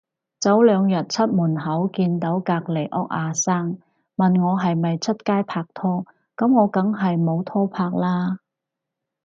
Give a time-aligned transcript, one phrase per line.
[0.39, 3.77] 早兩日出門口見到隔離屋阿生，
[4.15, 8.39] 問我係咪出街拍拖，噉我梗係冇拖拍啦